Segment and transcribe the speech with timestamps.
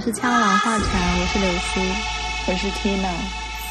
[0.00, 1.80] 们是枪狼画禅，我是柳苏，
[2.50, 3.12] 我是 Tina。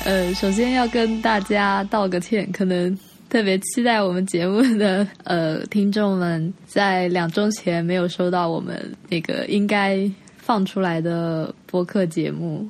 [0.06, 2.96] 呃，首先要跟大家道个歉，可能
[3.28, 10.08] 特别期待我们节目的呃听众们，在两周前没有收到我们那个应该
[10.38, 12.64] 放出来的播客节目。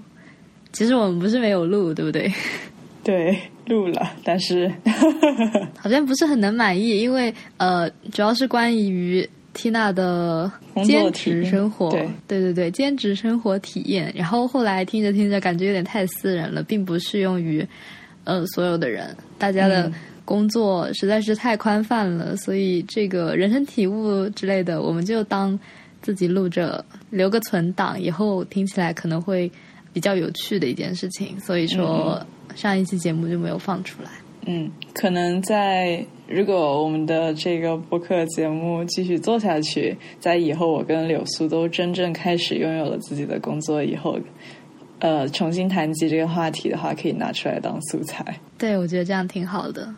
[0.71, 2.31] 其实我们不是没有录，对不对？
[3.03, 4.71] 对，录了，但 是
[5.77, 9.30] 好像不是很能满意，因为呃，主要是关于。
[9.59, 10.49] 缇娜的
[10.85, 14.09] 兼职生活，对对对对，兼职生活体验。
[14.15, 17.67] 然后后来听着听着，感觉有点太私人了，并不适用于
[18.23, 19.13] 呃所有的人。
[19.37, 19.91] 大家的
[20.23, 25.59] 工作实在是太宽泛了，所以这个人生体悟之类的，我们就当
[26.01, 29.51] 自己录着，留个存档，以后听起来可能会
[29.91, 31.37] 比较有趣的一件事情。
[31.41, 34.09] 所以说，上一期节目就没有放出来。
[34.45, 44.19] 嗯，可能在如果我们的这个播客节目继续做下去，在以后我跟柳苏都真正开始拥有了自己的工作以后，
[45.00, 48.23] 呃，重新谈及这个话题的话，可以拿出来当素材。
[48.59, 49.91] 对，我觉得这样挺好的。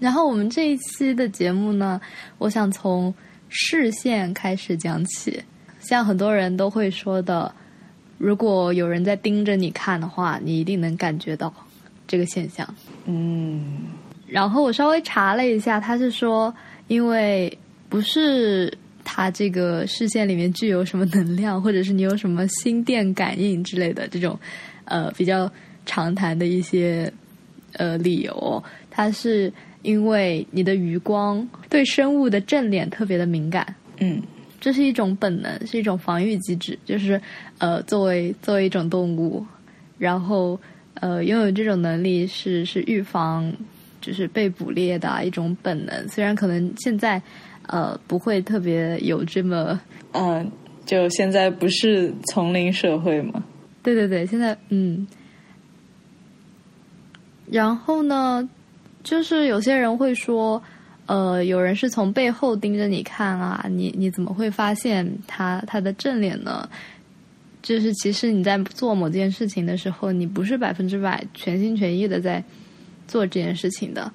[0.00, 2.00] 然后我们这一期的节目呢，
[2.38, 3.14] 我想从
[3.48, 5.40] 视线开始讲起。
[5.78, 7.54] 像很多人都会说的，
[8.18, 11.54] 如果有人在盯着你看的话，你一定能感觉到。
[12.08, 12.64] 这个现象，
[13.06, 13.86] 嗯，
[14.26, 16.52] 然后我稍微查了一下，他是说，
[16.88, 17.56] 因为
[17.88, 18.72] 不是
[19.04, 24.38] 他这个视线里面具有什么能量，或者是你有什么心电感应之类的这种，
[24.84, 25.50] 呃，比较
[25.84, 27.12] 常谈的一些
[27.74, 34.20] 呃理由，它是因为你的余光对生物的正脸特别的敏感，嗯，
[34.60, 37.20] 这是一种本能，是一种防御机制，就是
[37.58, 39.46] 呃，作为作为一种动物，
[39.98, 40.58] 然后。
[40.98, 43.52] 呃，拥有这种能力是是预防，
[44.06, 46.08] 就是被捕猎的一种本能。
[46.08, 47.20] 虽然可能现在，
[47.66, 49.80] 呃，不会特别有这么，
[50.12, 50.48] 嗯，
[50.84, 53.42] 就现在不是丛林社会嘛？
[53.82, 55.04] 对对对，现在嗯。
[57.50, 58.48] 然后呢，
[59.02, 60.62] 就是有些人会说，
[61.06, 66.68] 呃，有人是从背后盯着你看啊，你你怎么会发现他他的正脸呢？
[67.62, 72.40] 就是其实你在做某件事情的时候，你不是百分之百全心全意的在
[73.06, 74.12] 做这件事情的，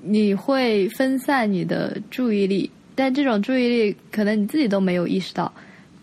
[0.00, 5.52] 你会分散你的注意力，但这种注意力可能你自己都没有意识到，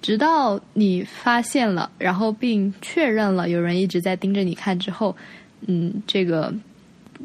[0.02, 5.16] 直到你发现了，然后并确认了有人一直在盯着你看之后，
[5.68, 6.54] 嗯，这个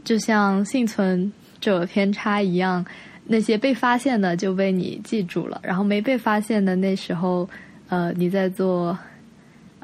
[0.04, 2.84] 就像幸存者偏差一样，
[3.26, 7.48] 那些被发现的就被你记住了，然后没被发现的那时候，
[7.88, 8.98] 呃，你在做。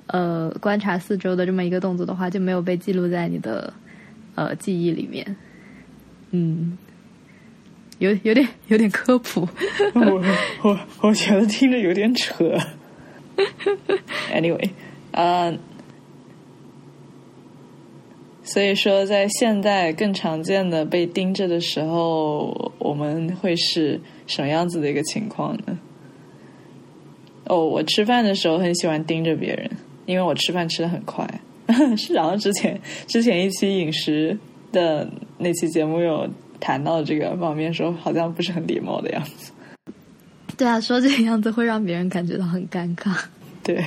[0.09, 3.75] 呃，观察四周的这么一个动作的话，就没有被记录在你的
[4.37, 5.37] 呃记忆里面。
[6.31, 6.79] 嗯，
[7.99, 9.41] 有有点有点科普。
[9.95, 10.23] 我
[10.63, 12.57] 我我觉得听着有点扯。
[14.33, 14.71] Anyway，
[15.11, 15.53] 啊，
[18.45, 25.79] 所以说在现代更常见的被盯着的时候，我们会是什么样子的一个情况呢？
[27.47, 29.69] 哦，我吃饭的时候很喜欢盯着别人。
[30.07, 31.29] 因为我吃饭吃的很快，
[31.97, 34.37] 是然后之前之前一期饮食
[34.73, 36.29] 的那期节目有
[36.61, 39.53] 谈到这个方面，说好像不是很礼貌的样子。
[40.57, 43.15] 对啊，说这个样子会让别人感觉到很尴尬。
[43.63, 43.85] 对，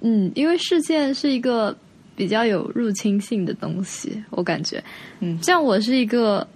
[0.00, 1.76] 嗯，因为视线是一个
[2.16, 4.82] 比较有入侵性的东西，我感觉，
[5.20, 6.46] 嗯，像我是一个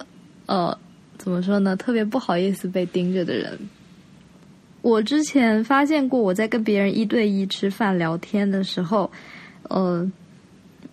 [0.46, 0.76] 呃，
[1.16, 3.56] 怎么说呢，特别不好意思被盯着的人。
[4.82, 9.10] 我之前发现过，我在跟别人一对一吃饭聊天的时候，
[9.68, 10.10] 呃，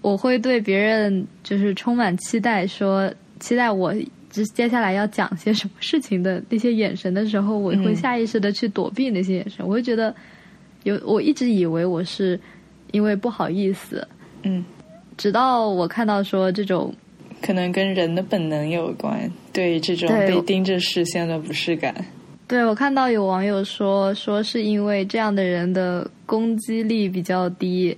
[0.02, 3.94] 我会对别人就是充满期待，说期待我
[4.30, 9.66] 接接下来要讲些什么事情的那些眼神的时候，我会下意识的去躲避那些眼神。
[9.68, 10.16] 我会觉得
[10.84, 12.40] 有，我一直以为我是
[12.92, 14.08] 因为不好意思，
[14.44, 14.64] 嗯，
[15.18, 16.94] 直到我看到说这种
[17.42, 21.94] 可能跟人的本能有关，对这种被盯着视线的不适感。
[22.48, 27.98] 对，我看到有网友说，说是因为这样的人的攻击力比较低，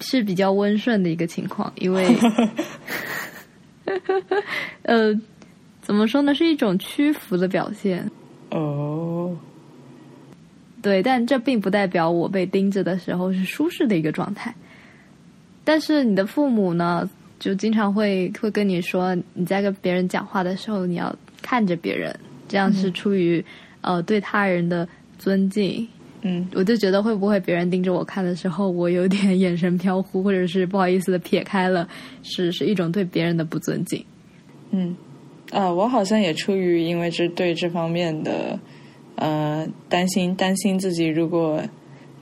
[0.00, 1.72] 是比较温顺的一个情况。
[1.76, 2.16] 因为，
[4.82, 5.14] 呃，
[5.80, 8.10] 怎么说呢，是一种屈服的表现。
[8.50, 9.36] 哦，
[10.82, 14.54] 对，但这并不代表我被盯着的时候是舒适的一个状态。
[15.64, 17.08] 但是你的父母呢，
[17.38, 22.16] 就经常会会跟你说，你在跟别人讲话的时候，你要看着别人。
[22.48, 23.44] 这样是出于
[23.80, 24.88] 呃对他人的
[25.18, 25.88] 尊敬，
[26.28, 31.88] 嗯，我就觉得会不会别人盯着我看的时候，我有点眼神飘忽，或者是不好意思的撇开了，
[32.24, 34.04] 是是一种对别人的不尊敬。
[34.72, 34.96] 嗯，
[35.52, 38.58] 啊，我好像也出于因为这对这方面的
[39.14, 41.62] 呃担心，担心自己如果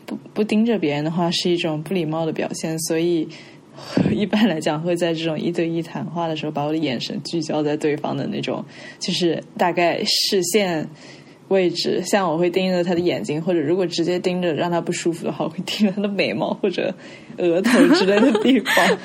[0.05, 3.27] 不不盯着别人的话是一种不礼貌的表现，所以
[4.13, 8.63] 一般来讲会在这种一对一谈话的时候，把我的眼神聚焦在对方的那种，
[8.99, 10.87] 就是大概视线。
[11.55, 16.93] 位置，像我会盯着他的眼睛，或者如果直接盯着让他不舒服的话，我会盯着他的眉毛或者
[17.39, 18.99] 额头之类的地方。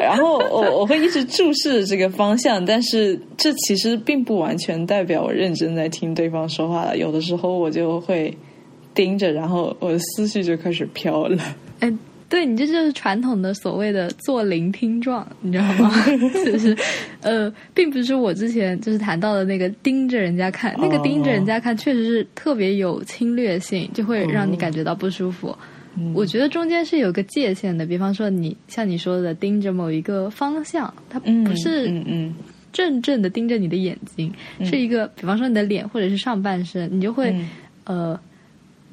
[0.00, 6.96] 然后我我会一直注视这个方向，但是这其实并不完全代表我认真在听对方说话了。
[6.98, 8.36] 有的时候我就会
[8.92, 11.38] 盯着，然后我的思绪就开始飘了。
[11.80, 11.98] 嗯。
[12.28, 15.92] 对你这就是传统的所谓的做聆听状，你知道吗？
[16.44, 16.76] 就是，
[17.20, 25.56] 呃，并不是我之前就是谈到的那个盯着人家看，那个盯着人家看确实是特别有侵略性，就会让你感觉到不舒服。
[26.12, 32.34] 我觉得中间是有个界限的，比方说你像你说的盯着某一个方向，它不是嗯嗯
[32.72, 34.32] 正正的盯着你的眼睛，
[34.64, 37.32] 是一个比方说你的脸或者是上半身，你就会
[37.84, 38.18] 呃。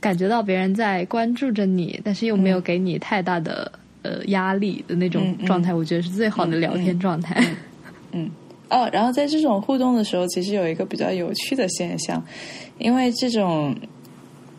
[0.01, 3.71] 感觉到别人在关注着你，但是又没有给你太大的
[4.01, 7.39] 呃压力的那种状态，我觉得是最好的聊天状态。
[8.11, 8.27] 嗯，
[8.67, 12.21] 哦，然后在这种互动的时候，其实有一个比较有趣的现象，
[12.79, 13.75] 因为这种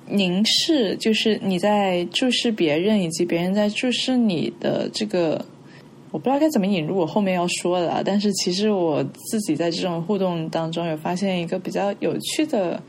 [0.07, 5.45] 凝视，就是你在注视别人，以及别人在注视你的这个，
[6.13, 12.81] 我不知道该怎么引入我后面要说的，但是其实我自己在这种互动当中有发现一个比较有趣的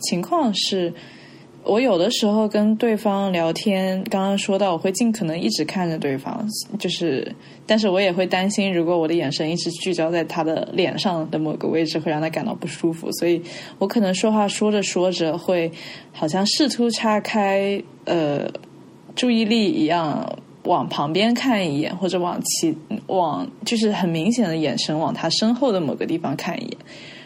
[0.00, 0.92] 情况是。
[1.64, 6.44] 我有的时候跟对方聊天，刚刚说到我会尽可能一直看着对方，
[6.78, 7.34] 就是，
[7.66, 13.40] 但是我也会担心，如果我的眼神一直聚焦在他的脸上的某个位置，会让他感到不舒服，所以
[13.78, 15.70] 我可能说话说着说着会
[16.12, 18.50] 好像试图岔开呃
[19.14, 22.76] 注意力一样，往旁边看一眼，或者往其
[23.06, 26.76] 往就是很明显的眼神往他身后的某个地方看一眼。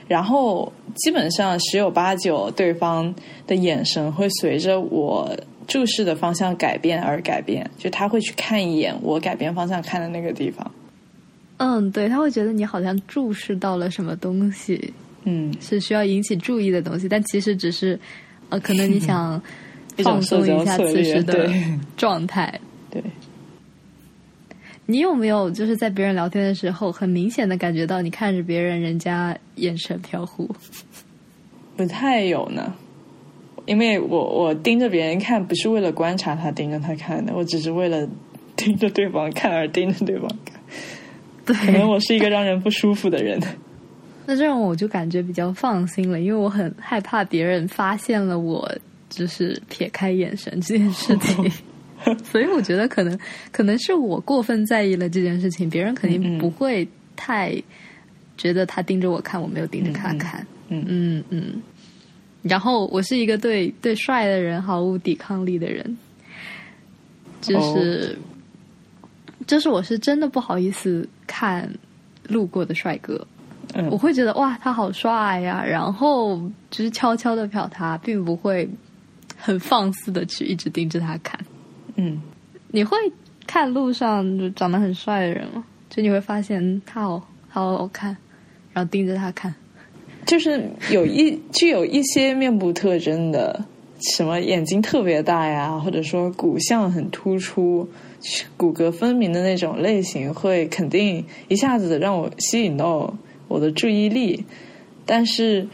[0.09, 3.15] 然后基本上十有八九，对方
[3.47, 5.37] 的眼神会随着我
[5.67, 10.71] 注视的方向改变而改变，就他会去看一眼我改变方向看的那个地方。
[11.59, 14.93] 嗯，对，他会觉得你好像注视到了什么东西，
[15.25, 17.99] 嗯，是需要引起注意的东西，但其实只是，
[18.51, 19.41] 呃，可能你想
[20.05, 21.51] 放松一下此时的
[21.97, 22.61] 状态，
[22.91, 23.03] 对。
[24.87, 30.49] 你有没有就是在别人聊天的时候，很明显的感觉到你看着别人，人家眼神飘忽？
[31.77, 32.73] 不太有呢，
[33.67, 38.09] 因为我我盯着别人看，不是为了观察他盯着他看的，我只是为了
[38.55, 40.61] 盯着对方看而盯着对方看。
[41.45, 43.41] 对，可能我是一个让人不舒服的人。
[44.25, 48.69] 那这样我就感觉比较放心了，因为我很害怕别人发现了我
[49.09, 51.53] 就是撇开眼神这件事情。
[52.25, 53.19] 所以我觉得可能
[53.51, 57.55] 可能是我过分在意了这件事情，别人肯定不会太
[58.37, 60.47] 觉得他盯着我看，我没有盯着他看。
[60.69, 61.63] 嗯嗯嗯。
[62.43, 65.99] 然后我是一个对对帅的人毫无抵抗力的人，
[67.41, 68.17] 就是
[69.49, 71.69] 就是我是真的不好意思看
[72.29, 73.27] 路过的帅哥，
[73.91, 76.39] 我会觉得哇他好帅呀，然后
[76.71, 78.69] 就是悄悄的瞟他，并不会
[79.37, 81.37] 很放肆的去一直盯着他看。
[81.97, 82.21] 嗯，
[82.69, 82.97] 你会
[83.47, 85.65] 看路上就长得很帅的人吗？
[85.89, 88.17] 就你会发现他好好好看，
[88.73, 89.55] 然后盯着他看，
[90.27, 93.65] 就是有一 具有一些面部特征的，
[94.01, 97.89] 什么眼睛特别大呀，或者说骨相很突出、
[98.57, 103.17] 骨骼分明的那种类型，会肯定一下子让我吸引到
[103.49, 104.45] 我的注意力，
[105.07, 105.67] 但是。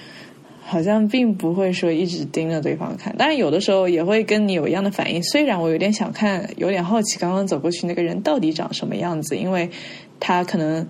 [0.73, 5.23] 好像并不会说一直盯着对方看，但是有的时候也会跟你有一样的反应。
[5.23, 9.69] 虽然我有点想看，有点好奇，刚刚走过去那个人到底长什么样子，因为
[10.19, 10.89] 他可能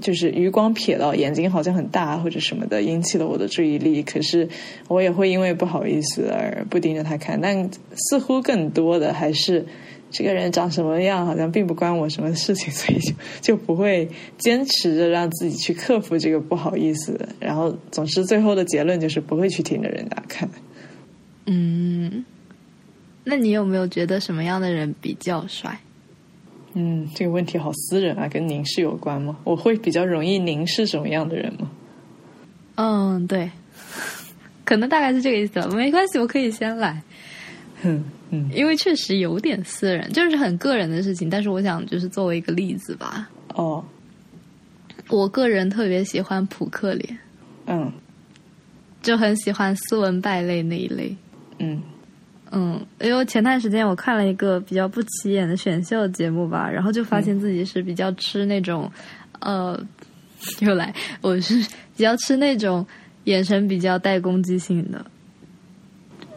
[0.00, 4.02] 就是余光瞥到眼睛好像很大或者什么的，引起了我的注意力。
[4.02, 4.48] 可是
[4.88, 9.64] 我也会因为不好意思而不盯着他看，但似乎更多的还是。
[10.10, 17.18] 这个人长什么样，好像并不关我什么事情， 所以就就不会坚持着让自己去克服这个不好意思。
[17.38, 20.48] 然后，总之最后的结论就是不会去听着人家看。
[21.46, 22.24] 嗯，
[23.24, 25.78] 那你有没有觉得什么样的人比较帅？
[26.74, 29.36] 嗯，这个问题好私人啊，跟凝视有关吗？
[29.44, 31.70] 我会比较容易凝视什么样的人吗？
[32.76, 33.50] 嗯，对，
[34.64, 35.60] 可能大概是这个意思。
[35.74, 37.02] 没关系，我可以先来。
[37.82, 38.04] 哼。
[38.32, 41.28] 嗯，因为确实有点私人，就是很个人的事情。
[41.28, 43.28] 但是我想，就是作为一个例子吧。
[43.54, 43.84] 哦，
[45.08, 47.18] 我个人特别喜欢扑克脸。
[47.66, 47.92] 嗯，
[49.02, 51.16] 就很喜欢斯文败类那一类。
[51.58, 51.82] 嗯
[52.52, 58.88] 嗯，因为前段时间我看了一个比较不起眼的选秀节目吧，然后就发现自己是比较吃那种，
[59.40, 59.76] 呃，
[60.60, 61.54] 又来，我是
[61.96, 62.86] 比较吃那种
[63.24, 65.04] 眼神比较带攻击性的。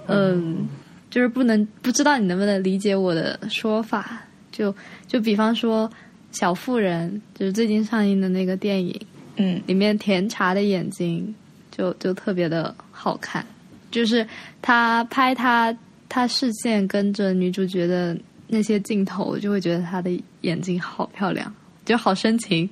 [0.08, 0.68] 嗯。
[1.14, 4.20] 就是不能不知道你能不能理解我的说法。
[4.52, 5.88] 就就比方说
[6.32, 9.00] 《小妇人》，就是最近上映的那个电影，
[9.36, 9.62] 嗯。
[9.68, 11.36] 里面甜茶的眼睛
[11.70, 13.46] 就就特别的好看，
[13.92, 14.28] 就是
[14.60, 15.76] 他拍他
[16.10, 18.18] 他视线跟着女主角的
[18.48, 20.10] 那些镜头，我就会觉得她的
[20.42, 21.54] 眼睛好漂亮，
[21.86, 22.68] 就好深情。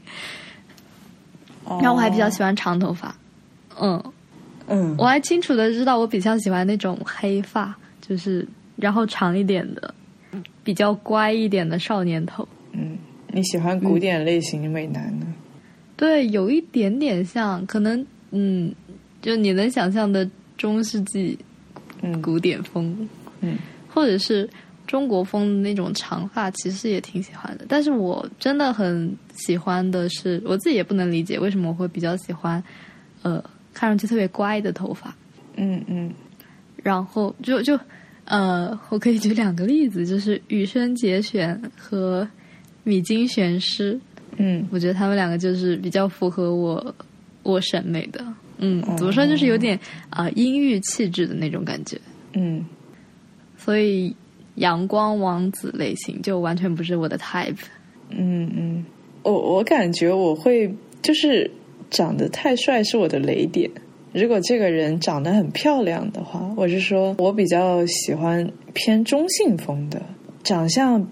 [1.63, 3.15] 然后我还比较喜欢长头发，
[3.79, 4.03] 嗯，
[4.67, 7.75] 嗯，我还清楚的知道我比较喜欢那种黑发，
[8.11, 9.95] 就是然后长一点的，
[10.65, 12.45] 比较乖一点的少年头。
[12.73, 12.97] 嗯，
[13.31, 15.25] 你喜欢古典类型美男呢？
[15.95, 18.69] 对，有一点点像，可能嗯，
[19.21, 21.39] 就你能想象的中世纪
[22.01, 23.07] 嗯古典风，
[23.39, 24.49] 嗯或者是
[24.85, 27.63] 中国风的那种长发，其实也挺喜欢的。
[27.69, 32.61] 但是我真的很喜欢的是，我自己也不能理解为什么我会比较喜欢，
[33.21, 33.41] 呃，
[33.73, 35.15] 看上去特别乖的头发。
[35.55, 36.11] 嗯嗯
[36.83, 37.79] 然后就就
[38.25, 42.27] 呃，我可以举两个例子，就是羽生结弦和
[42.83, 43.99] 米津玄师，
[44.37, 46.95] 嗯我觉得他们两个就是比较符合我
[47.43, 48.25] 我审美的。
[48.57, 49.77] 嗯，哦怎么说，就是有点
[50.09, 51.99] 啊、呃阴郁气质的那种感觉。
[52.33, 52.65] 嗯
[53.57, 54.15] 所以
[54.55, 57.57] 阳光王子类型就完全不是我的 type。
[58.09, 58.85] 嗯嗯，
[59.23, 61.49] 我我感觉我会就是
[61.89, 63.69] 长得太帅是我的雷点。
[64.13, 70.01] 如果这个人长得很漂亮的话，我是说我比较喜欢偏中性风的，
[70.43, 71.05] 长相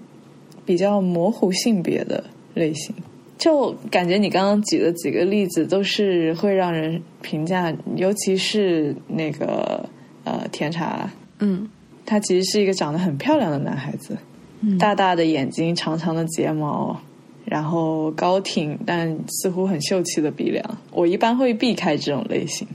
[0.65, 2.93] 比较模糊性别的类型。
[3.37, 9.87] 就感觉你刚刚举的几个例子都是会让人评价，尤其是那个
[10.25, 11.69] 呃甜茶，嗯
[12.05, 14.17] 他其实是一个长得很漂亮的男孩子，
[14.59, 16.99] 嗯，大大的眼睛，长长的睫毛，
[17.45, 20.77] 然后高挺但似乎很秀气的鼻梁。
[20.91, 22.67] 我一般会避开这种类型。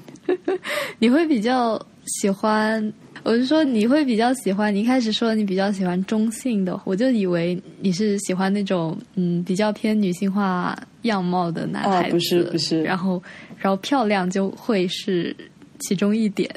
[0.99, 4.75] 你会比较喜欢，我是说你会比较喜欢。
[4.75, 12.09] 你一开始说你比较喜欢中性的，我就以为你是喜欢那种嗯比较偏女性化样貌的男孩子。
[12.09, 13.23] 啊不是不是然后
[13.59, 15.35] 然后漂亮就会是
[15.81, 16.50] 其中一点。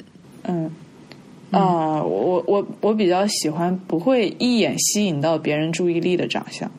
[0.43, 0.69] 嗯，
[1.51, 6.69] 啊、我我我比较喜欢不会一眼吸引到别人注意力的长相，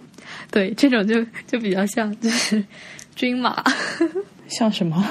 [0.51, 2.63] 对，这种就就比较像就是
[3.17, 3.63] 军马，
[4.49, 5.05] 像什么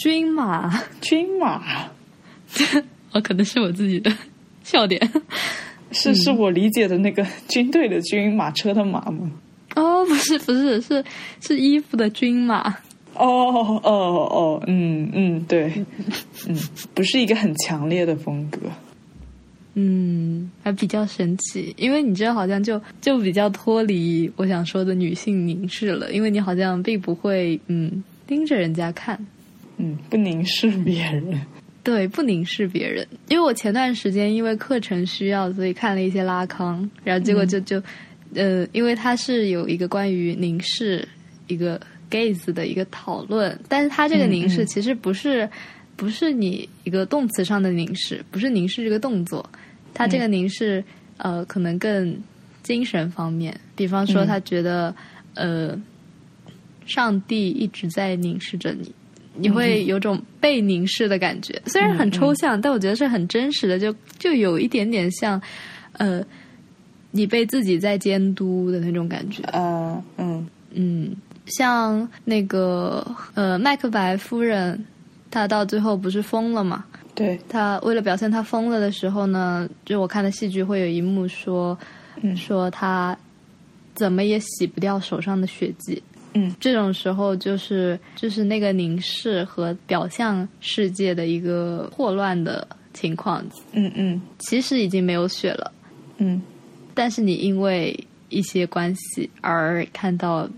[0.00, 1.60] 军马，军马，
[3.12, 4.10] 哦，可能是我自己的
[4.64, 4.98] 笑点。
[5.92, 9.30] 是是我理解的那个军队的军，马车的马吗？
[9.76, 11.04] 哦，不是不是，是
[11.42, 12.74] 是衣服的军马。
[13.12, 15.70] 哦哦哦，嗯嗯，对，
[16.48, 16.56] 嗯，
[16.94, 18.58] 不是一个很强烈的风格。
[19.74, 29.20] 嗯，还比较神奇，因为你这好像就就比较脱离我想说的女性凝视了，因为你好像并不会嗯盯着人家看，
[29.80, 31.40] 嗯，不凝视别人。
[31.82, 33.06] 对，不凝视别人。
[33.28, 37.82] 因为我前段时间因为课程需要，所以看了一些拉康，然后结果就就、
[38.34, 41.08] 呃，因为它是有一个关于凝视
[41.46, 45.48] 一个 gaze 的一个讨论，但是它这个凝视其实不是、
[45.96, 49.48] 不是你一个动词上的凝视，不是凝视这个动作，
[49.94, 50.84] 它这个凝视、
[51.16, 52.14] 呃可能更
[52.62, 54.94] 精神方面，比方说嗯他觉得、
[55.34, 55.80] 呃
[56.86, 58.92] 上帝一直在凝视着你。
[59.40, 65.40] 你会有种被凝视的感觉，虽然很抽象，但我觉得是很真实的，就就有一点点像，
[65.92, 66.22] 呃，
[67.10, 69.42] 你被自己在监督的那种感觉。
[69.44, 71.16] 啊，嗯嗯，
[71.46, 74.84] 像那个呃，麦克白夫人，
[75.30, 76.84] 她到最后不是疯了嘛？
[77.14, 81.76] 对，她为了表现她疯了的时候呢，就我看的戏剧会有一幕说，
[82.22, 83.16] 嗯说她
[83.94, 86.02] 怎么也洗不掉手上的血迹。
[86.34, 86.54] 嗯。
[86.60, 94.20] 这种时候就是就是那个凝视和表象世界的一个霍乱的情况，嗯嗯。
[94.38, 95.72] 其实已经没有血了，
[96.18, 96.40] 嗯。
[96.94, 100.48] 但是你因为一些关系而看到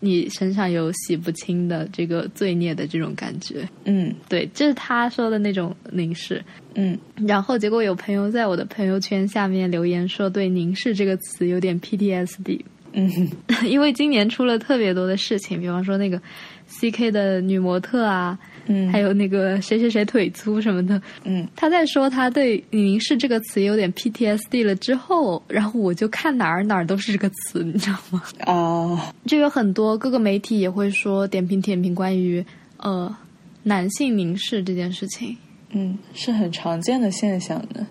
[0.00, 4.14] 你身上有洗不清的这个罪孽的这种感觉，嗯。
[4.28, 6.44] 对，这是他说的那种凝视。
[6.74, 6.96] 嗯。
[7.26, 12.60] 然后结果有朋友在我的朋友圈下面留言说，对“凝视”这个词有点 PTSD。
[12.92, 13.10] 嗯
[13.64, 16.20] 因为今年出了特别多的事情，比方说那个
[16.66, 21.00] C K 的女模特啊，嗯，还有那个谁谁谁腿粗什么的。
[21.24, 28.22] 嗯他在说他对“凝视”这个词有点 PTSD 了之后，然后我就看哪儿哪儿都是这个词，你知道吗？
[28.46, 32.44] 哦， 就有很多各个媒体也会说点评点评关于
[32.78, 33.14] 呃
[33.62, 35.36] 男性凝视这件事情。
[35.70, 37.86] 嗯，是很常见的现象的。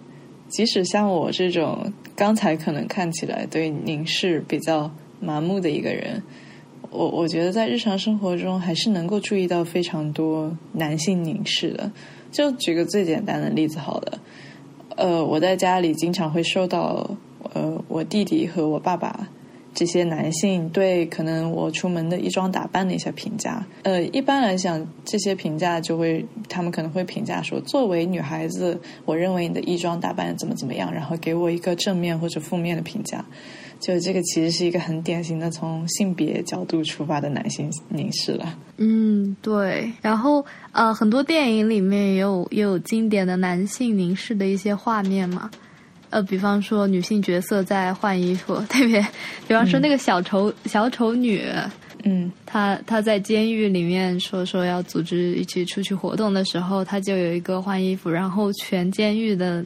[0.50, 4.90] 即使像我这种刚才可能看起来对凝视比较
[5.20, 6.22] 麻木的一个人，
[6.90, 11.92] 我我觉得在日常生活中还是能够注意到非常多男性凝视的。
[12.32, 14.20] 就举个最简单的例子好了，
[14.96, 17.10] 呃，我在家里经常会受到
[17.54, 19.28] 呃我弟弟和我爸爸
[19.78, 23.64] 这些男性对可能我出门的衣装打扮的一些评价。
[23.84, 33.24] 呃，一般来讲，这些评价就会他们可能会评价说，作为女孩子，我认为你的衣装打扮怎么怎么样，然后给我一个正面或者负面的评价。
[33.80, 38.58] 就这个其实是一个很典型的从性别角度出发的男性凝视了。
[38.78, 39.92] 嗯，对。
[40.02, 45.52] 然后呃，很多电影里面也有也有经典的男性凝视的一些画面嘛。
[46.18, 49.00] 呃，比方说女性角色在换衣服， 特别，
[49.48, 51.44] 比方说那个小丑、小丑女，
[52.06, 59.64] 嗯，她她在监狱里面说说要组织一起出去活动的时候，她就有一个换衣服，然后全监狱的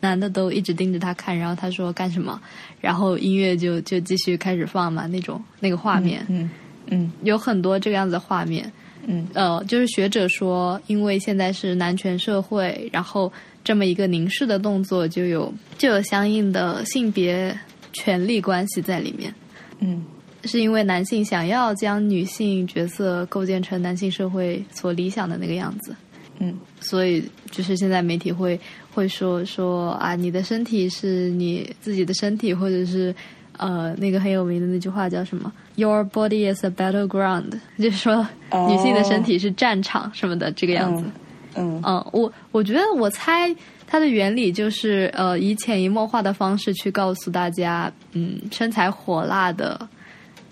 [0.00, 2.40] 男的都一直盯着她看，然后她说干什么，
[2.80, 6.50] 然后音乐就就继续开始放嘛，那种那个画面，嗯
[6.86, 7.12] 嗯。
[7.22, 8.70] 有很多这个样子的画面。
[9.06, 9.24] 嗯。
[9.34, 13.32] 呃，就是学者说，因为现在是男权社会，然后
[13.64, 17.56] 这么一个凝视的动作，就有就有相应的性别
[17.92, 19.34] 权利关系在里面。
[19.80, 20.04] 嗯
[20.44, 25.94] 是因为男性想要将女性角色构建成男性社会所理想的那个样子，
[26.40, 28.58] 嗯所以就是现在媒体会
[28.92, 33.14] 会说说啊，你的身体是你自己的身体，或者是
[33.56, 41.04] 呃那个很有名的那句话叫什么？Your body is a battleground，就是说哦女性的身体是战场什么的这个样子。
[41.06, 41.12] 嗯
[41.54, 41.80] 嗯，
[42.12, 43.54] 我我觉得我猜
[43.86, 49.88] 它的原理就是呃，以潜移默化的方式去告诉大家，嗯，身材火辣的、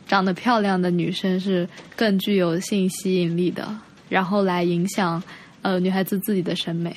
[0.07, 3.69] 长得漂亮的女生是更具有性吸引力的，
[4.09, 5.23] 然后来影响
[5.63, 6.95] 呃女孩子自己的审美。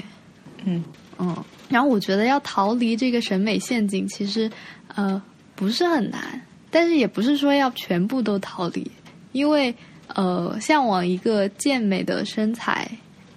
[0.66, 0.84] 嗯。
[1.20, 1.38] 嗯，
[1.70, 4.50] 然后我觉得要逃离这个审美陷阱，其实
[4.96, 5.22] 呃
[5.54, 6.42] 不是很难，
[6.72, 8.92] 但是也不是说要全部都逃离，
[9.32, 9.74] 因为
[10.08, 12.90] 呃向往一个健美的身材，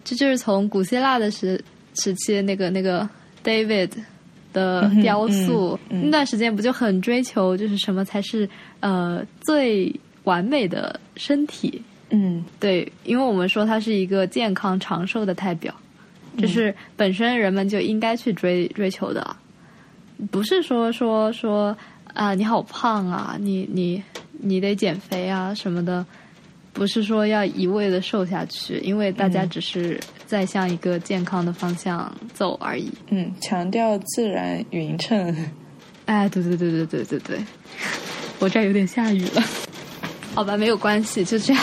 [0.07, 1.61] 这就是从古希腊的时
[1.97, 3.07] 时期那个那个
[3.43, 3.91] David
[4.53, 9.93] 的雕塑、嗯嗯那段时间不就很追求就是什么才是呃最
[10.23, 11.83] 完美的身体？
[12.11, 15.75] 嗯对，因为我们说它是一个健康长寿的代表，
[16.39, 19.37] 这是本身人们就应该去追追求的，
[20.31, 21.77] 不是说说说
[22.15, 26.07] 啊你好胖啊，你你你得减肥啊什么的，
[26.77, 32.93] 不是说要一味的瘦下去，因为大家嗯只是在向一个健康的方向走而已。
[33.09, 35.35] 嗯，强调自然匀称。
[36.05, 37.39] 哎，对对对对对对对，
[38.39, 39.43] 我这儿有点下雨了，
[40.35, 41.63] 好吧，没有关系，就这样。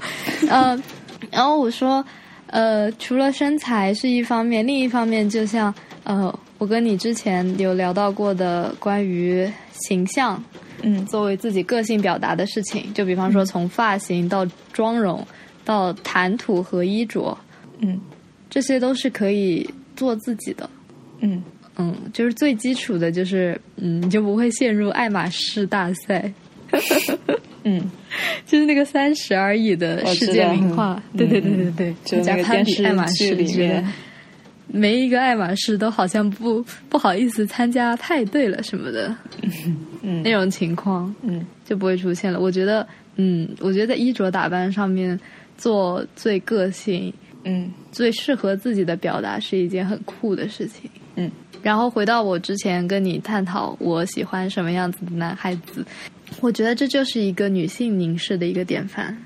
[0.48, 0.82] 呃，
[1.30, 2.04] 然后我说，
[2.46, 5.72] 呃，除了身材是一方面，另一方面就像
[6.04, 9.46] 呃，我跟你之前有聊到过的关于
[9.88, 10.42] 形象
[10.82, 11.04] 嗯。
[11.06, 15.26] 作为自己个性表达的事情，就比方说从发型到妆容
[15.64, 17.36] 到谈吐和衣着，
[17.78, 18.00] 嗯。
[18.50, 20.68] 这些都是可以做自己的。
[21.20, 21.42] 嗯。
[21.76, 26.32] 嗯，就是最基础的，就是嗯，你就不会陷入爱马仕大赛，
[27.64, 27.90] 嗯，
[28.46, 31.02] 就是那个三十而已的世界名画。
[31.12, 33.84] 嗯对对对对对，就那个大家攀电视比爱马仕剧里面，
[34.76, 39.16] 每一个爱马仕都好像不不好意思参加派对了什么的，
[40.02, 40.20] 嗯。
[40.24, 41.46] 那种情况嗯。
[41.64, 42.40] 就不会出现了。
[42.40, 45.18] 我觉得，嗯，我觉得在衣着打扮上面
[45.56, 47.12] 做最个性、
[47.44, 47.70] 嗯。
[47.92, 50.90] 最适合自己的表达是一件很酷的事情。
[51.14, 51.30] 嗯。
[51.62, 55.86] 然后回到我之前跟你探讨我喜欢什么样子的男孩子，
[56.40, 59.16] 我觉得这就是一个女性凝视的一个典范，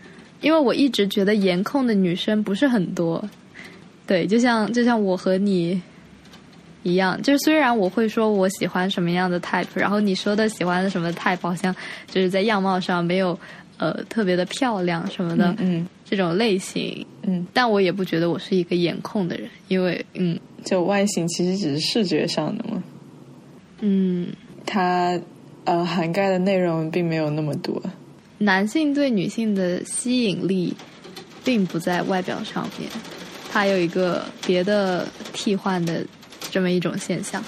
[0.43, 3.29] 因为我一直觉得颜控的女生不是很多，
[4.09, 5.81] 对，就像就像我和你
[6.83, 11.73] 一样，就是虽然我会说我喜欢什么样的 type，然后你说的喜欢的什么 type 好像
[12.07, 13.39] 就是在样貌上没有
[13.77, 22.83] 呃特别的漂亮什么的、嗯这种类型，嗯，但我也不觉得我是一个颜控的人，因为嗯就外形其实只是视觉上的嘛，
[23.81, 24.27] 嗯。
[24.71, 25.19] 它
[25.65, 27.83] 呃涵盖的内容并没有那么多。
[28.37, 30.75] 男性对女性的吸引力，
[31.43, 32.91] 并不在外表上面，
[33.51, 36.05] 它有一个别的替换的
[36.51, 37.43] 这么一种现象。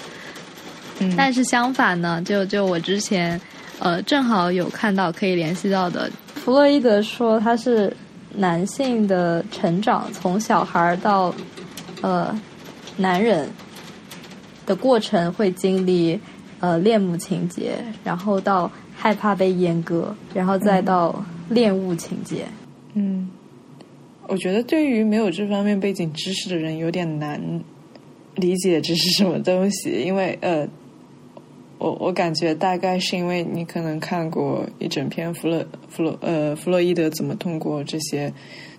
[0.99, 3.39] 嗯，但是相反呢，就就我之前
[3.79, 7.95] 呃正好有看到可以联系到的，弗洛伊德说他是
[8.35, 11.33] 男性的成长从小孩到
[12.01, 12.39] 呃
[12.97, 13.49] 男人
[14.65, 16.19] 的过程会经历
[16.59, 22.45] 呃恋母情节，然后到害怕被阉割，然后再到恋物情节。
[22.93, 23.27] 嗯，
[24.27, 27.41] 我觉得对于没有这方面背景知识的人有点难
[28.35, 30.67] 理解这是什么东西，因为呃，
[31.77, 38.31] 我我感觉大概是因为你可能看过一整篇弗洛弗洛呃弗洛伊德怎么通过这些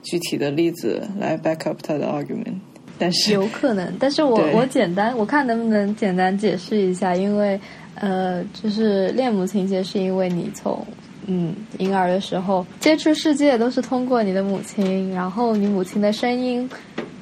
[0.02, 2.55] 具体的例子来 back up 他的 argument。
[2.98, 7.59] 但是有可能，但是我我简单我看能不能简单解释一下，因为
[7.96, 10.87] 呃，就是恋母情节是因为你从
[11.26, 16.68] 嗯婴儿的时候接触世界都是通过你的母亲，然后你母亲的声音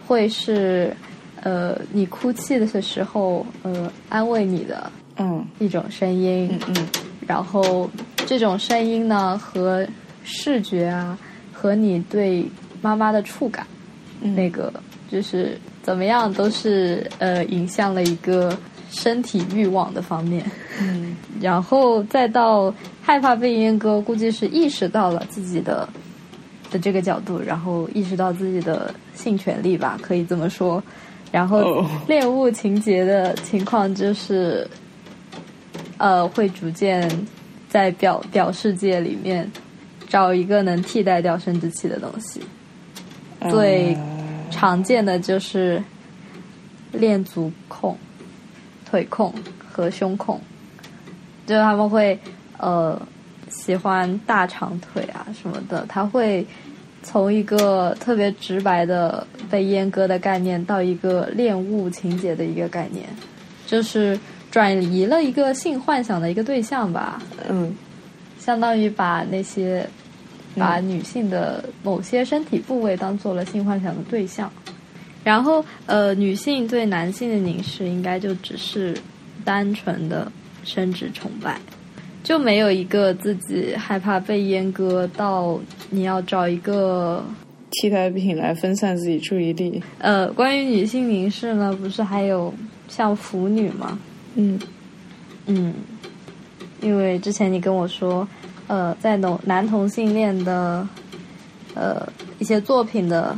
[0.06, 0.94] 会是
[1.42, 6.88] 呃你哭泣的时候呃安慰你的嗯一种声音，嗯嗯
[7.26, 7.88] 然后
[8.26, 9.86] 这种声音呢和
[10.24, 11.18] 视觉啊
[11.52, 12.44] 和你对
[12.82, 13.66] 妈妈的触感。
[14.22, 14.72] 嗯那个
[15.10, 18.56] 就是怎么样都是呃影响了一个
[18.90, 20.44] 身体欲望的方面，
[20.80, 21.16] 嗯。
[21.40, 25.88] 然后再到害怕被阉割，估计是意识到了自己的
[26.70, 30.82] 的这个角度，然后意识到自己的性权利吧，可以这么说。
[31.32, 31.90] 然后哦。
[32.06, 34.68] 恋物情节的情况就是，
[35.96, 37.08] 呃，会逐渐
[37.68, 39.50] 在表表世界里面
[40.08, 42.40] 找一个能替代掉生殖器的东西。
[43.48, 44.00] 最呃
[44.50, 45.82] 常见的就是
[46.92, 47.96] 恋足控、
[48.90, 49.32] 腿控
[49.70, 50.40] 和胸控，
[51.46, 52.18] 就是他们会
[52.58, 53.00] 呃
[53.48, 56.44] 喜欢大长腿啊什么的，他会
[57.02, 63.06] 从一个特别直白的被阉割的概念到一个恋物情节的一个概念，
[63.66, 64.18] 就是
[64.50, 67.74] 转移了一个性幻想的一个对象吧，嗯。
[68.38, 69.86] 相当于把那些
[70.56, 74.50] 把女性的某些身体部位当做了性幻想的对象，
[75.22, 78.96] 然后呃，女性对男性的凝视应该就只是
[79.44, 80.30] 单纯的
[80.64, 81.60] 生殖崇拜，
[82.22, 87.24] 就没有一个自己害怕被阉割到你要找一个
[87.70, 89.82] 替代品来分散自己注意力。
[89.98, 92.52] 呃，关于女性凝视呢，不是还有
[92.88, 93.98] 像腐女吗？
[94.36, 94.58] 嗯
[95.46, 95.74] 嗯，
[96.80, 98.26] 因为之前你跟我说，
[98.68, 100.86] 呃，在男男同性恋的
[101.74, 102.06] 呃
[102.38, 103.36] 一些作品的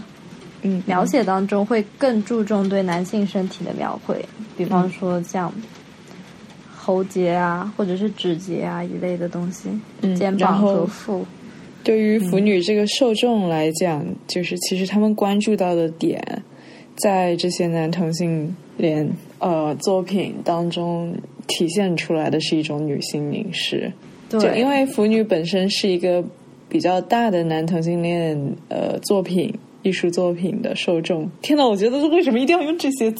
[0.62, 4.25] 嗯，描写当中，会更注重对男性身体的描绘，
[4.57, 5.53] 比方说像
[6.75, 9.68] 喉结啊，或者是指节啊一类的东西，
[10.01, 11.25] 嗯肩膀和腹。
[11.85, 16.20] 对于腐女这个受众来讲，就是其实他们关注到的点，
[16.96, 21.12] 在这些男同性恋呃作品当中
[21.48, 23.92] 体现出来的是一种女性凝视。
[24.29, 26.25] 就对，因为腐女本身是一个
[26.68, 31.31] 比较大的男同性恋呃作品艺术作品的受众。
[31.40, 33.16] 天呐，我觉得为什么一定要用这些词？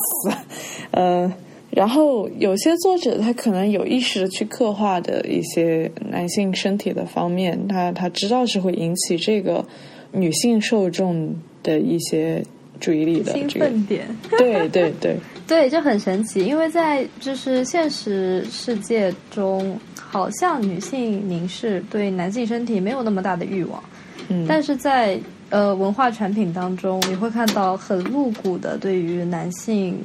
[0.93, 1.33] 呃，
[1.71, 9.65] 然后有些作者他可能有意识的去刻画的一些男性身体的方面，他他知道是会引起这个
[10.13, 12.45] 女性受众的一些
[12.79, 13.67] 注意力的兴这个。
[13.67, 14.07] 奋点。
[14.39, 15.17] 对对对，
[15.49, 23.83] 对，就很神奇，因为在就是现实世界中，好像女性凝视对男性身体没有那么大的欲望，
[24.29, 25.19] 嗯，但是在
[25.53, 30.03] 呃文化产品当中，你会看到很露骨的对于男性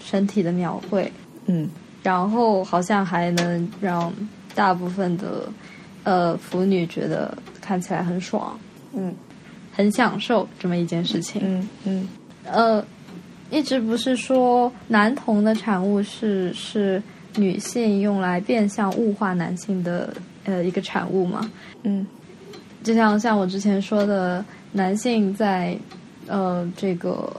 [0.00, 1.12] 身体的描绘，
[1.44, 1.68] 嗯。
[2.02, 4.10] 然后好像还能让
[4.54, 5.46] 大部分的
[6.04, 8.58] 呃腐女觉得看起来很爽，
[8.94, 9.14] 嗯。
[9.70, 11.42] 很享受这么一件事情。
[11.44, 12.08] 嗯嗯。
[12.50, 12.84] 呃，
[13.50, 17.00] 一直不是说男童的产物是是
[17.36, 20.12] 女性用来变相物化男性的
[20.44, 21.48] 呃一个产物吗？
[21.82, 22.06] 嗯。
[22.82, 25.76] 就像像我之前说的，男性在
[26.26, 27.34] 呃这个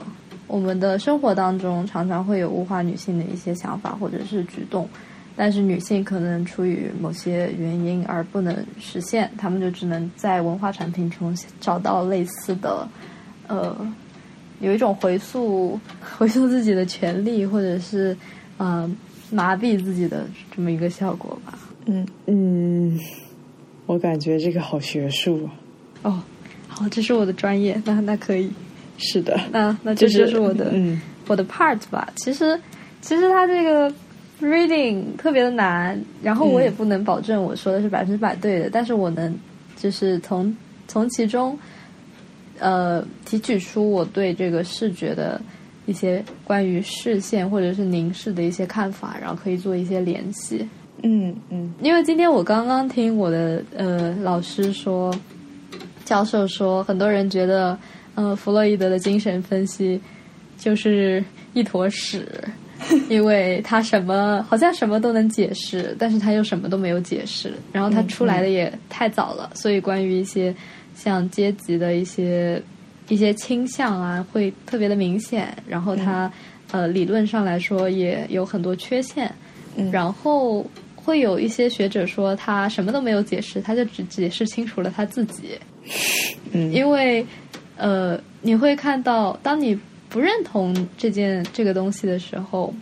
[0.46, 4.88] 我们的生活当中，常常会有物化女性的一些想法或者是举动，
[5.36, 12.88] 但是女性可能出于某些原因而不能实现，他们就只能在文化产品中找到类似的
[13.46, 13.76] 呃
[14.58, 15.78] 有一种回溯
[16.18, 18.16] 回溯自己的权利，或者是
[18.58, 18.90] 呃
[19.30, 21.58] 麻痹自己的这么一个效果吧。
[21.86, 22.98] 嗯嗯，
[23.86, 25.48] 我感觉这个好学术。
[26.02, 26.20] 哦，
[26.80, 28.50] 好，这是我的专业，那那可以。
[29.02, 32.12] 是的，那那这就就是我的、嗯我的 part 吧。
[32.16, 32.60] 其实
[33.00, 33.90] 其实它这个
[34.42, 39.34] reading 特别的难，然后我也不能保证我说的是百分之百对的，但是我能
[39.74, 40.54] 就是从
[40.86, 41.58] 从其中
[42.58, 45.40] 呃提取出我对这个视觉的
[45.86, 50.68] 一些关于视线或者是凝视的一些看法，然后可以做一些联系。
[51.02, 55.10] 嗯嗯因为今天我刚刚听我的呃老师说，
[56.04, 57.78] 教授说，很多人觉得，
[58.14, 60.00] 呃，弗洛伊德的精神分析
[60.58, 61.22] 就是
[61.54, 62.26] 一坨屎，
[63.08, 70.54] 因为他什么好像什么都能解释，但是他又什么都没有解释，然后他出来的也太早了，所以关于一些
[70.94, 72.60] 像阶级的一些
[73.08, 76.30] 一些倾向啊，会特别的明显，然后他、
[76.72, 79.32] 呃理论上来说也有很多缺陷，
[79.76, 79.90] 嗯。
[79.90, 80.64] 然后
[81.04, 85.58] 会有一些学者说他什么都没有解释，他就只解释清楚了他自己。
[86.52, 86.72] 嗯。
[86.72, 87.24] 因为
[87.76, 92.74] 呃，你会看到，当你不认同这件这个东西的时候，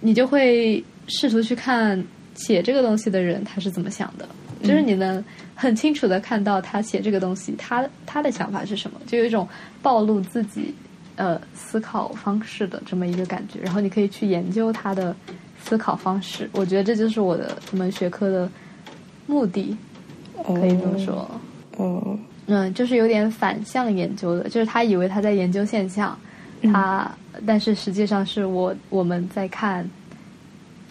[0.00, 2.02] 你就会试图去看
[2.34, 4.28] 写这个东西的人他是怎么想的，
[4.62, 5.22] 就是你能
[5.54, 9.48] 很清楚的看到他写这个东西，他他的想法是什么，就有一种
[9.82, 10.72] 暴露自己
[11.16, 15.14] 呃思考方式的这么一个感觉，然后你可以去研究他的
[15.62, 18.50] 思考方式，我觉得这就是我的这门学科的
[19.26, 19.76] 目的，
[20.44, 21.30] 可以这么说。
[21.78, 26.18] 哦，嗯，就是有点反向研究的，就是他以为他在研究现象，
[26.72, 27.10] 他
[27.46, 29.88] 但是实际上是我我们在看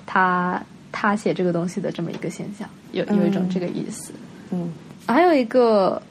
[0.08, 4.14] 他他写这个东西的这么一个现象，有有一种这个意思。
[4.52, 4.72] 嗯，
[5.06, 6.02] 还有一个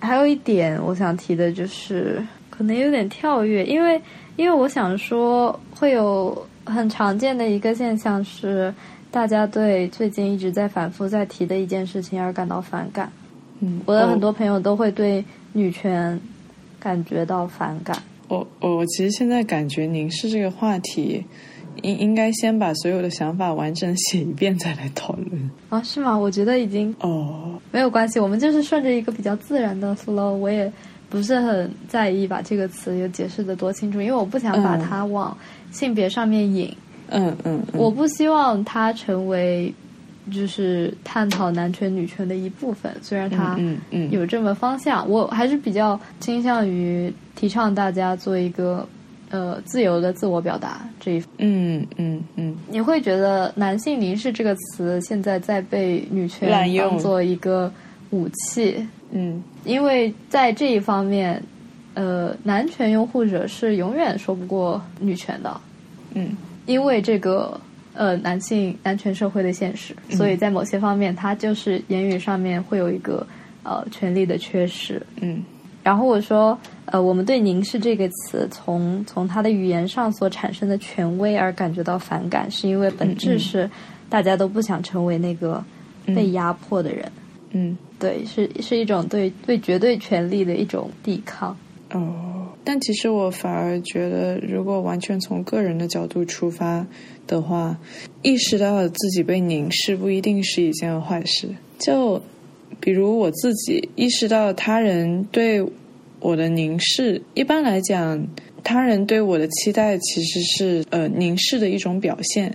[0.00, 4.00] 还有一点我想提的就是，可能有点跳跃，因为
[4.36, 8.72] 因为我想说会有很常见的一个现象是，
[9.10, 13.10] 大家对最近一直在反复在提的一件事情而感到反感。
[13.60, 16.18] 嗯，我的很多朋友都会对女权
[16.78, 17.96] 感觉到反感。
[18.28, 21.24] 我我我其实现在感觉凝视这个话题，
[21.82, 25.50] 应应该先把所有的想法完整写一遍再来讨论。
[25.68, 26.16] 啊，是吗？
[26.16, 30.32] 我觉得已经哦，没有关系，我们就是顺着一个比较自然的 flow。
[30.32, 30.72] 我也
[31.10, 35.36] 不是很在意把这个词有解释的多清楚，因为我不想把它往
[35.72, 36.72] 性别上面引。
[37.08, 37.80] 嗯嗯，嗯。
[37.80, 39.74] 我不希望它成为
[40.32, 48.86] 就是探讨男权女权的一部分，虽然它嗯嗯有这么方向，我还是比较倾向于提倡大家做一个
[49.30, 51.24] 呃自由的自我表达这一。
[51.38, 56.90] 嗯嗯嗯，你会觉得“男性凝视”这个词现在在被女权用。
[56.90, 57.72] 当做一个
[58.10, 59.42] 武器，嗯。
[59.64, 61.42] 因为在这一方面，
[61.94, 65.60] 呃，男权拥护者是永远说不过女权的，
[66.14, 67.60] 嗯因为这个
[67.94, 73.26] 呃男性男权社会的现实，所以在某些方面，他就是言语上面会有一个
[73.62, 75.00] 呃权利的缺失。
[75.20, 75.42] 嗯。
[75.82, 83.68] 然后我说，呃，我们对“凝视”这个词从从他的语言上所产生的权威而感觉到反感，是因为本质是
[84.08, 85.64] 大家都不想成为那个
[86.04, 87.10] 被压迫的人。
[87.52, 91.56] 嗯对，是是一种对对绝对权力的一种抵抗。
[91.92, 96.86] 哦，但其实我反而觉得，如果完全从个人的角度出发
[97.26, 97.76] 的话，
[98.22, 101.48] 意识到自己被凝视不一定是一件坏事。
[101.78, 102.22] 就
[102.78, 105.64] 比如我自己意识到他人对
[106.20, 108.24] 我的凝视，一般来讲，
[108.62, 112.54] 他人对我的期待其实是呃凝视的一种表现。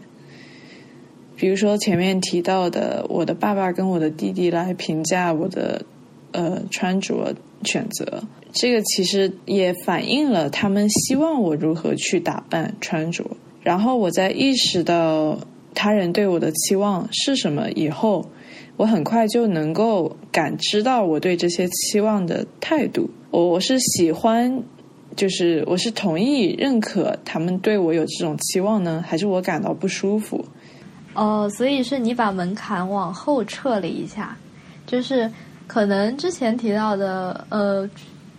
[1.35, 5.85] 比如说前面提到的，我的爸爸跟我的弟弟来评价我的
[6.31, 13.25] 呃穿着选择，这个其实也反映了他们希望我如何去打扮穿着。
[13.61, 15.39] 然后我在意识到
[15.73, 18.29] 他人对我的期望是什么以后，
[18.77, 23.09] 我很快就能够感知到我对这些期望的态度。
[23.31, 24.63] 我我是喜欢，
[25.15, 30.45] 就是我是同意认可他们对我有这种期望呢，还是我感到不舒服？
[31.15, 34.37] 哦，所以是你把门槛往后撤了一下，
[34.85, 35.31] 就是
[35.65, 37.89] 可能之前提到的，呃，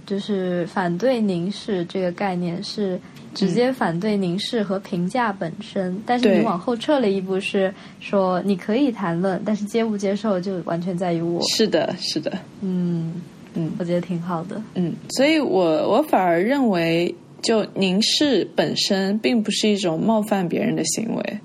[0.04, 3.00] 就是反对凝视这个概念是
[3.34, 11.42] 直接反对凝视和评价本身，但是你往后撤了一步，是说你可以谈论，但是接不接受就完全在于我。
[11.48, 13.20] 是的，是的，嗯
[13.54, 14.62] 嗯我觉得挺好的。
[14.74, 21.38] 嗯，所以我我反而认为，就凝视本身并不是一种冒犯别人的行为，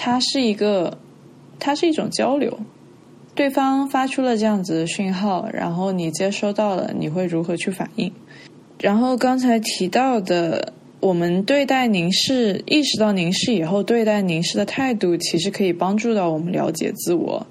[0.00, 0.96] 它是一个，
[1.58, 2.56] 它是一种交流。
[3.34, 8.12] 对方发出了这样子的讯号，然后你接收到了，你会如何去反应？
[8.78, 17.44] 然后刚才提到的，我们对待凝视，意识到凝视以后，对待凝视的态度，其实可以帮助到我们了解自我。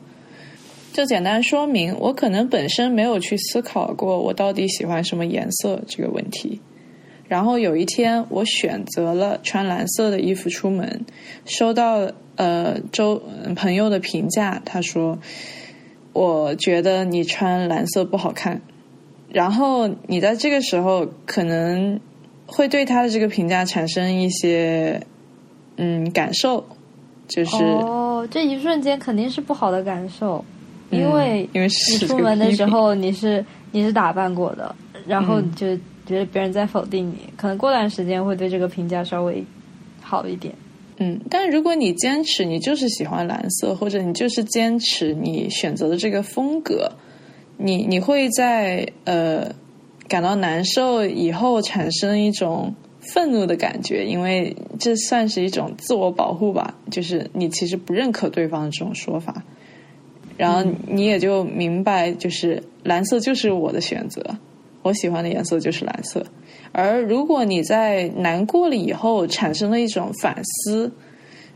[0.94, 6.62] 就简单说明，我可能本身没有去思考过我到底喜欢什么颜色这个问题。
[7.28, 11.06] 然后有一天，我选择了穿蓝色的衣服出门，
[11.46, 13.22] 收到呃周
[13.56, 15.20] 朋友的评价，他说
[16.14, 18.62] ：“我觉得你穿蓝色不好看。”
[19.30, 22.00] 然后你在这个时候可能
[22.46, 25.02] 会对他的这个评价产生一些
[25.76, 26.66] 嗯感受，
[27.28, 30.44] 就是、哦，这一瞬间肯定是不好的感受，
[30.90, 34.74] 因嗯为因为你是出门的时候你是你是打扮过的，
[35.06, 35.78] 然后就
[36.08, 39.44] 觉得别人在否定你，可能过段时间会对这个评价稍微
[40.02, 40.56] 好一点。
[40.98, 46.94] 嗯，但如果你坚持你就是喜欢蓝色，或者你就是坚持你选择的这个风格，
[47.58, 49.54] 你你会在呃
[50.08, 59.44] 感到难受以后产生一种愤怒的感觉，因为这算是一种自我保护吧，就是你其实不认可对方的这种说法，
[60.36, 64.38] 然后你也就明白，就是蓝色就是我的选择，
[64.88, 66.26] 我我喜欢的颜色就是蓝色。
[66.72, 70.90] 而如果你在难过了以后产生了一种反思，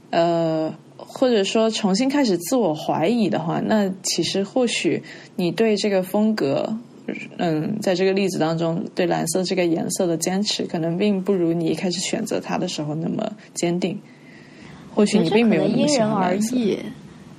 [0.10, 5.02] 呃，或者说重新开始自我怀疑的话，那其实或许
[5.38, 6.78] 你对这个风格，
[7.38, 13.98] 嗯，在这个例子当中，对蓝色这个颜色的坚持，可能并不如你一开始选择它的时候那么坚定。
[14.94, 16.58] 或许你并没有那么喜欢蓝色。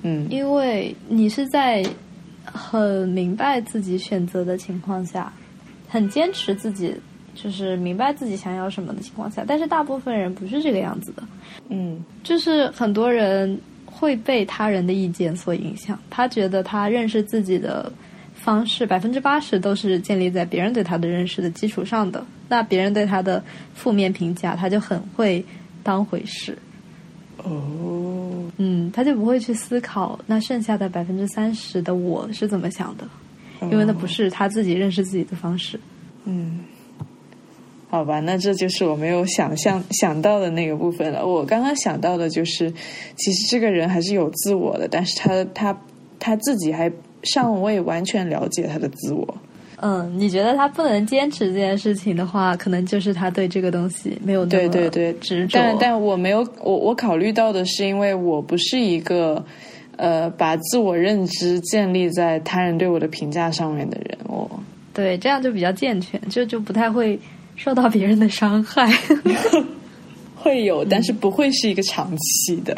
[0.01, 1.85] 嗯，因为你是在
[2.43, 5.31] 很明白自己选择的情况下，
[5.93, 6.95] 很坚持自己。
[7.35, 11.23] 就是明白自己想要什么的情况下，但是大部分人不是这个样子的。
[11.69, 17.91] 嗯，就是很多人会被他人的意见所影响，他觉得他认识自己的
[18.35, 22.23] 方式百分之八十都是建立在别人对他的认识的基础上的。
[22.47, 25.43] 那别人对他的负面评价，他就很会
[25.81, 26.55] 当回事。
[27.37, 33.07] 哦，嗯，他就不会去思考那剩下的百分之三十的我是怎么想的，
[33.71, 35.79] 因为那不是他自己认识自己的方式。
[36.25, 36.59] 嗯。
[37.89, 41.23] 好吧，那这就是我没有想象 想到的那个部分了。
[41.23, 42.71] 我刚刚想到的就是，
[43.15, 45.79] 其实这个人还是有自我的，但是他他
[46.17, 49.37] 他自己还尚未完全了解他的自我。
[49.75, 55.59] 嗯，你觉得他不能坚持这件事情的话，可能就是他对这个东西没有对对对执着。
[55.59, 59.45] 但但我没有，我我考虑到的是，因为我不是一个
[59.97, 64.17] 呃把自我认知建立在他人对我的评价上面的人。
[64.27, 64.49] 我
[64.93, 67.19] 对这样就比较健全，就就不太会。
[67.55, 68.91] 受到别人的伤害，
[70.35, 72.75] 会有，但是不会是一个长期的。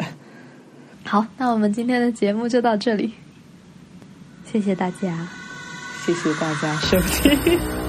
[1.02, 3.10] 好，那我们今天的节目就到这里，
[4.44, 5.26] 谢谢大家，
[6.04, 7.85] 谢谢大家收听。